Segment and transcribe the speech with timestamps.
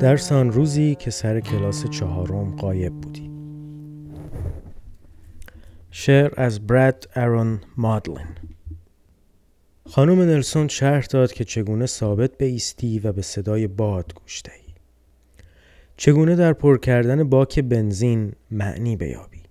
[0.00, 3.30] درس آن روزی که سر کلاس چهارم قایب بودی.
[5.90, 8.34] شعر از براد ارون مادلن.
[9.86, 14.42] خانم نلسون شرح داد که چگونه ثابت بیستی و به صدای باد گوش
[15.96, 19.42] چگونه در پر کردن باک بنزین معنی بیابی.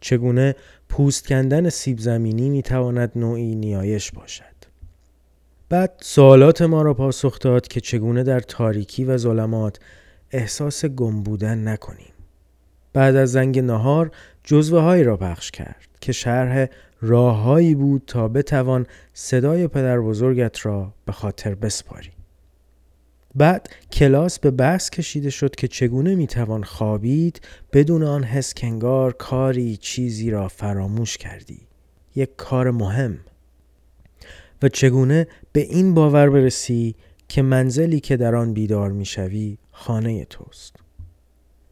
[0.00, 0.54] چگونه
[0.88, 4.51] پوست کندن سیب زمینی می‌تواند نوعی نیایش باشد.
[5.72, 9.78] بعد سوالات ما را پاسخ داد که چگونه در تاریکی و ظلمات
[10.30, 12.12] احساس گم بودن نکنیم.
[12.92, 14.10] بعد از زنگ نهار
[14.44, 16.66] جزوه هایی را پخش کرد که شرح
[17.00, 22.12] راههایی بود تا بتوان صدای پدر بزرگت را به خاطر بسپاری.
[23.34, 27.40] بعد کلاس به بحث کشیده شد که چگونه می‌توان خوابید
[27.72, 31.60] بدون آن حس کنگار کاری چیزی را فراموش کردی.
[32.14, 33.18] یک کار مهم.
[34.62, 36.94] و چگونه به این باور برسی
[37.28, 40.76] که منزلی که در آن بیدار می‌شوی خانه توست.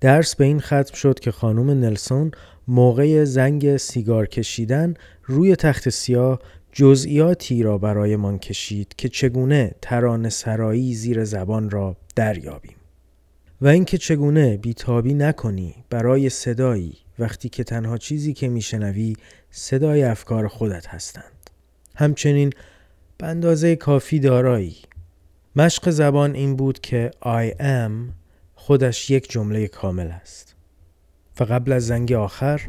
[0.01, 2.31] درس به این ختم شد که خانم نلسون
[2.69, 6.41] موقع زنگ سیگار کشیدن روی تخت سیاه
[6.73, 12.77] جزئیاتی را برایمان کشید که چگونه ترانه سرایی زیر زبان را دریابیم.
[13.61, 19.17] و اینکه چگونه بیتابی نکنی برای صدایی وقتی که تنها چیزی که میشنوی
[19.51, 21.51] صدای افکار خودت هستند.
[21.97, 22.53] همچنین
[23.21, 24.77] به اندازه کافی دارایی.
[25.57, 27.93] مشق زبان این بود که I am
[28.55, 30.57] خودش یک جمله کامل است.
[31.41, 32.61] و قبل از زنگ آخر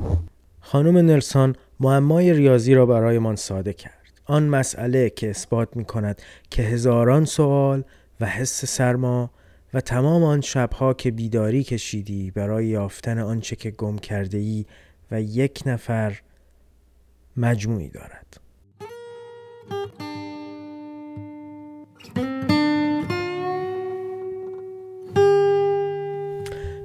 [0.60, 4.22] خانم نلسون معمای ریاضی را برایمان ساده کرد.
[4.26, 7.84] آن مسئله که اثبات می کند که هزاران سوال
[8.20, 9.32] و حس سرما
[9.74, 14.66] و تمام آن شبها که بیداری کشیدی برای یافتن آنچه که گم کرده ای
[15.12, 16.20] و یک نفر
[17.38, 18.41] مجموعی دارد.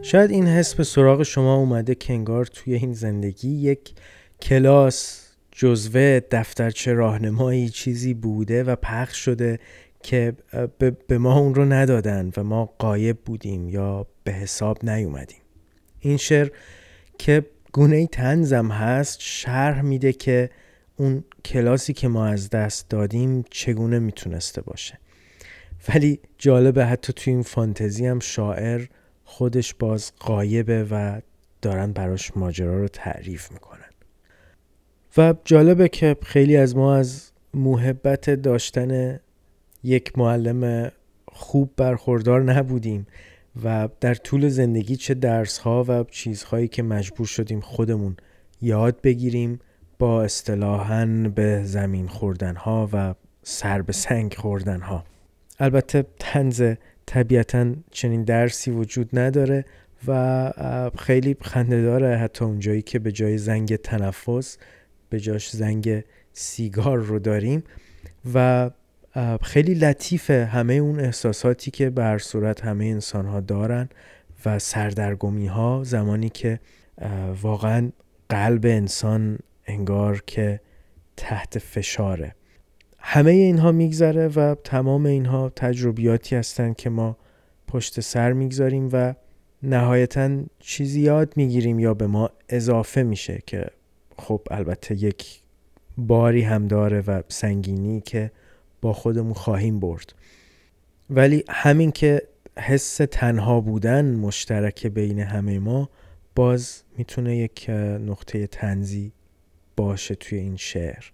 [0.07, 3.93] شاید این حس به سراغ شما اومده که انگار توی این زندگی یک
[4.43, 9.59] کلاس جزوه دفترچه راهنمایی چیزی بوده و پخش شده
[10.03, 10.33] که
[11.09, 15.41] به ما اون رو ندادن و ما قایب بودیم یا به حساب نیومدیم.
[16.01, 16.49] این شعر
[17.19, 20.51] که گونه تنزم هست شرح میده که
[20.97, 24.99] اون کلاسی که ما از دست دادیم چگونه می‌تونسته باشه.
[25.89, 28.87] ولی جالبه حتی توی این فانتزی هم شاعر
[29.29, 31.21] خودش باز قایبه و
[31.63, 33.91] دارن براش ماجرا رو تعریف می‌کنن.
[35.17, 39.21] و جالبه که خیلی از ما از محبت داشتن
[39.83, 40.93] یک معلم
[41.33, 43.07] خوب برخوردار نبودیم
[43.65, 48.17] و در طول زندگی چه درس ها و چیزهایی که مجبور شدیم خودمون
[48.63, 49.61] یاد بگیریم
[49.99, 55.05] با اصطلاحا به زمین خوردن ها و سر به سنگ خوردن ها
[55.59, 56.75] البته تنز
[57.07, 59.65] طبیعتا چنین درسی وجود نداره
[60.07, 64.59] و خیلی خنده داره حتی اونجایی که به جای زنگ تنفس
[65.11, 67.65] به جاش زنگ سیگار رو داریم
[68.35, 68.71] و
[69.43, 73.89] خیلی لطیفه همه اون احساساتی که بر صورت همه انسان ها دارن
[74.47, 76.61] و سردرگمی ها زمانی که
[77.43, 77.91] واقعا
[78.29, 80.61] قلب انسان انگار که
[81.17, 82.35] تحت فشاره.
[83.09, 87.17] همه اینها میگذره و تمام اینها تجربیاتی هستند که ما
[87.69, 89.15] پشت سر می‌گذاریم و
[89.63, 93.67] نهایتا چیزی یاد می‌گیریم یا به ما اضافه میشه که
[94.19, 95.41] خب البته یک
[95.97, 98.31] باری هم داره و سنگینی که
[98.83, 100.15] با خودمون خواهیم برد.
[101.11, 102.23] ولی همین که
[102.59, 105.91] حس تنها بودن مشترک بین همه ما
[106.35, 107.71] باز می‌تونه یک
[108.07, 109.13] نقطه تنزی
[109.77, 111.05] باشه توی این شعر.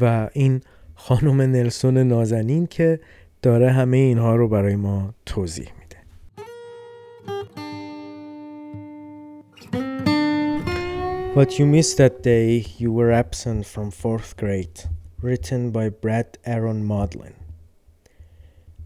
[0.00, 0.60] و این
[0.99, 2.99] خانم نلسون نازنین که
[3.41, 5.95] داره همه اینها رو برای ما توضیح میده
[11.35, 14.79] What you missed that day you were absent from fourth grade
[15.21, 17.35] written by Brad Aaron Maudlin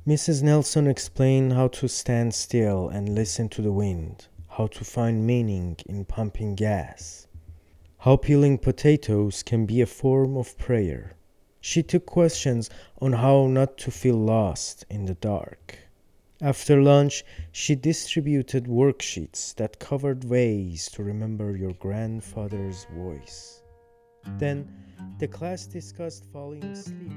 [0.08, 0.42] Mrs.
[0.42, 5.76] Nelson explained how to stand still and listen to the wind, how to find meaning
[5.86, 7.28] in pumping gas,
[8.00, 11.14] how peeling potatoes can be a form of prayer,
[11.67, 12.69] She took questions
[13.01, 15.79] on how not to feel lost in the dark.
[16.43, 23.63] After lunch, she distributed worksheets that covered ways to remember your grandfather's voice.
[24.37, 24.69] Then
[25.19, 27.13] the class discussed falling asleep.